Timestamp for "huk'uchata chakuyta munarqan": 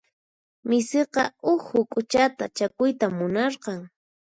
1.71-3.79